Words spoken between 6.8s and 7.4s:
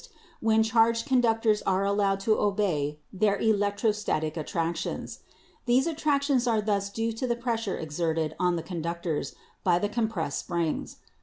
due to the